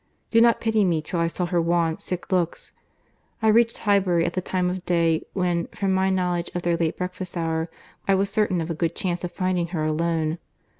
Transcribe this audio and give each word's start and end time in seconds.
Do 0.31 0.41
not 0.41 0.59
pity 0.59 0.83
me 0.83 0.99
till 0.99 1.19
I 1.19 1.27
saw 1.27 1.45
her 1.45 1.61
wan, 1.61 1.99
sick 1.99 2.31
looks.—I 2.31 3.47
reached 3.49 3.77
Highbury 3.77 4.25
at 4.25 4.33
the 4.33 4.41
time 4.41 4.67
of 4.67 4.83
day 4.83 5.21
when, 5.33 5.67
from 5.75 5.93
my 5.93 6.09
knowledge 6.09 6.49
of 6.55 6.63
their 6.63 6.75
late 6.75 6.97
breakfast 6.97 7.37
hour, 7.37 7.69
I 8.07 8.15
was 8.15 8.31
certain 8.31 8.61
of 8.61 8.71
a 8.71 8.73
good 8.73 8.95
chance 8.95 9.23
of 9.23 9.31
finding 9.31 9.67
her 9.67 9.85
alone. 9.85 10.39